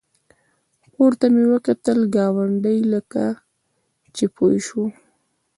پورته 0.93 1.25
مې 1.33 1.43
وکتل، 1.53 1.99
ګاونډي 2.15 2.77
لکه 2.93 3.23
چې 4.15 4.25
پوه 4.35 4.55
شو. 4.67 4.83